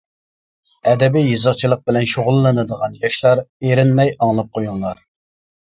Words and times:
ئەدەبىي 0.91 1.27
يېزىقچىلىق 1.31 1.83
بىلەن 1.89 2.09
شۇغۇللىنىدىغان 2.13 2.97
ياشلار 3.05 3.43
ئېرىنمەي 3.45 4.15
ئاڭلاپ 4.19 4.51
قويۇڭلار. 4.57 5.07